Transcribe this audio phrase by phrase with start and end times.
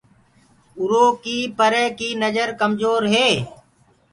[0.79, 3.29] اُرو ڪي پري ڪي نجر ڪمجور هي۔